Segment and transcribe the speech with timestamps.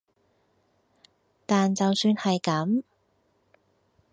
[1.45, 2.81] 但就算係咁